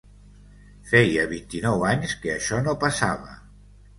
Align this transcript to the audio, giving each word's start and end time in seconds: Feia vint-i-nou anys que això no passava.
Feia 0.91 1.25
vint-i-nou 1.33 1.85
anys 1.91 2.15
que 2.23 2.33
això 2.37 2.61
no 2.69 2.75
passava. 2.87 3.37